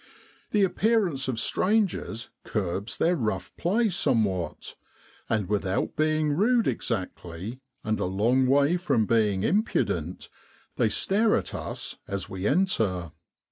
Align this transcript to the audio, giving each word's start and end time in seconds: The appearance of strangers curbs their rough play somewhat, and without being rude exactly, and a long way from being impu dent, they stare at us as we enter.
The 0.49 0.63
appearance 0.63 1.27
of 1.27 1.39
strangers 1.39 2.31
curbs 2.43 2.97
their 2.97 3.15
rough 3.15 3.55
play 3.55 3.89
somewhat, 3.89 4.73
and 5.29 5.47
without 5.47 5.95
being 5.95 6.31
rude 6.31 6.65
exactly, 6.65 7.59
and 7.83 7.99
a 7.99 8.05
long 8.05 8.47
way 8.47 8.77
from 8.77 9.05
being 9.05 9.41
impu 9.41 9.85
dent, 9.85 10.27
they 10.75 10.89
stare 10.89 11.35
at 11.35 11.53
us 11.53 11.99
as 12.07 12.27
we 12.27 12.47
enter. 12.47 13.11